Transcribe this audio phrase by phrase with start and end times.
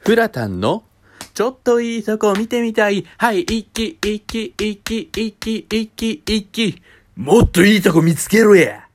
[0.00, 0.84] フラタンの
[1.34, 3.04] ちょっといいとこ見てみたい。
[3.18, 6.82] はい、一気、一気、一気、一気、一気、一気。
[7.16, 8.88] もっといいとこ見つけろや